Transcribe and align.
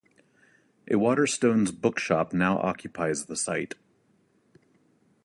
A 0.89 0.95
Waterstone's 0.95 1.71
bookshop 1.71 2.33
now 2.33 2.57
occupies 2.57 3.27
the 3.27 3.35
site. 3.35 3.75